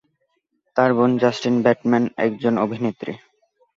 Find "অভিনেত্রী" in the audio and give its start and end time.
2.57-3.13